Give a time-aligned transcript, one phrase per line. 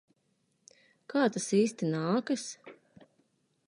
[1.13, 2.51] Kā tas īsti nākas?